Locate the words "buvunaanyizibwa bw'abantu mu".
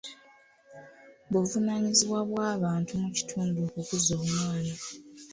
1.31-3.09